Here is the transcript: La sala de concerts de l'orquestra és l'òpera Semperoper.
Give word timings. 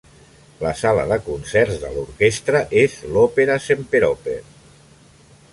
La 0.61 0.71
sala 0.79 1.03
de 1.11 1.17
concerts 1.27 1.77
de 1.83 1.93
l'orquestra 1.97 2.63
és 2.85 2.97
l'òpera 3.13 3.61
Semperoper. 3.67 4.39